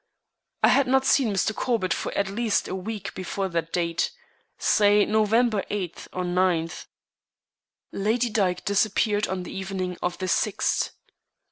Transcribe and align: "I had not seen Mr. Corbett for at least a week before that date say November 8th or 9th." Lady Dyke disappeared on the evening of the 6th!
"I 0.63 0.69
had 0.69 0.87
not 0.87 1.05
seen 1.05 1.31
Mr. 1.31 1.55
Corbett 1.55 1.93
for 1.93 2.11
at 2.17 2.27
least 2.27 2.67
a 2.67 2.73
week 2.73 3.13
before 3.13 3.49
that 3.49 3.71
date 3.71 4.09
say 4.57 5.05
November 5.05 5.61
8th 5.69 6.07
or 6.11 6.23
9th." 6.23 6.87
Lady 7.91 8.31
Dyke 8.31 8.65
disappeared 8.65 9.27
on 9.27 9.43
the 9.43 9.53
evening 9.55 9.97
of 10.01 10.17
the 10.17 10.25
6th! 10.25 10.89